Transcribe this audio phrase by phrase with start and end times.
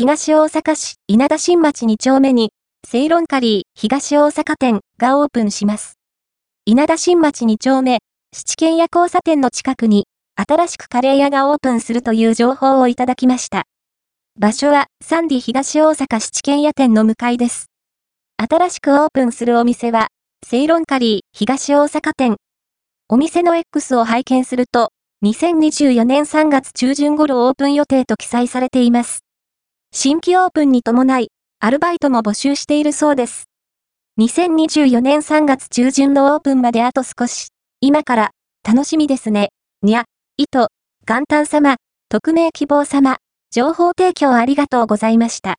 [0.00, 2.52] 東大阪市稲田新町2丁目に、
[2.88, 5.98] セイロンカリー東大阪店がオープンします。
[6.64, 7.98] 稲田新町2丁目、
[8.32, 13.64] 七軒屋交差点の近くに、新しくカレー屋がオープンするという情報をいただきました。
[14.38, 17.66] 場所は、サンディ東大阪七軒屋店の向かいです。
[18.38, 20.08] 新しくオープンするお店は、
[20.48, 22.36] セイロンカリー東大阪店。
[23.10, 24.92] お店の X を拝見すると、
[25.26, 29.24] 2024年3月中旬頃オープン予定と記載されています。
[29.92, 33.50] 新規オープンに伴い、アルバイトも募集しているそうです。
[34.20, 37.48] 2024年3月中旬のオープンまであと少し。
[37.80, 38.30] 今から、
[38.66, 39.48] 楽しみですね。
[39.82, 40.04] にゃ、
[40.36, 40.68] いと、
[41.08, 41.76] 元旦様、
[42.08, 43.16] 匿名希望様、
[43.50, 45.48] 情報提供ありがとうございました。